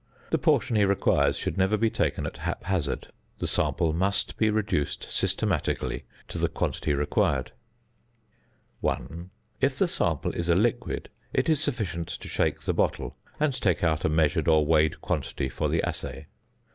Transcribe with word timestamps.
The 0.31 0.39
portion 0.39 0.75
he 0.77 0.83
requires 0.83 1.37
should 1.37 1.59
never 1.59 1.77
be 1.77 1.91
taken 1.91 2.25
at 2.25 2.37
hap 2.37 2.63
hazard; 2.63 3.09
the 3.37 3.45
sample 3.45 3.93
must 3.93 4.35
be 4.35 4.49
reduced 4.49 5.03
systematically 5.11 6.05
to 6.27 6.39
the 6.39 6.49
quantity 6.49 6.95
required. 6.95 7.51
1. 8.79 9.29
If 9.61 9.77
the 9.77 9.87
sample 9.87 10.31
is 10.33 10.49
a 10.49 10.55
liquid: 10.55 11.09
it 11.33 11.49
is 11.49 11.61
sufficient 11.61 12.07
to 12.07 12.27
shake 12.27 12.61
the 12.61 12.73
bottle, 12.73 13.15
and 13.39 13.53
take 13.53 13.83
out 13.83 14.03
a 14.03 14.09
measured 14.09 14.47
or 14.47 14.65
weighed 14.65 15.01
quantity 15.01 15.49
for 15.49 15.69
the 15.69 15.83
assay. 15.87 16.25